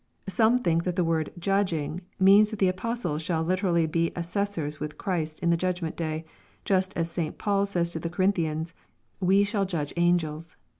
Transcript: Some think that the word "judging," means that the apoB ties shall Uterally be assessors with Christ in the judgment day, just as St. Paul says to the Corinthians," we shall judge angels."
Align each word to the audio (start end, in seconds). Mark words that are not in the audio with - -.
Some 0.27 0.57
think 0.57 0.83
that 0.85 0.95
the 0.95 1.03
word 1.03 1.31
"judging," 1.37 2.01
means 2.19 2.49
that 2.49 2.57
the 2.57 2.71
apoB 2.71 3.03
ties 3.03 3.21
shall 3.21 3.45
Uterally 3.45 3.85
be 3.85 4.11
assessors 4.15 4.79
with 4.79 4.97
Christ 4.97 5.39
in 5.41 5.51
the 5.51 5.55
judgment 5.55 5.95
day, 5.95 6.25
just 6.65 6.91
as 6.97 7.11
St. 7.11 7.37
Paul 7.37 7.67
says 7.67 7.91
to 7.91 7.99
the 7.99 8.09
Corinthians," 8.09 8.73
we 9.29 9.43
shall 9.43 9.63
judge 9.65 9.93
angels." 9.97 10.57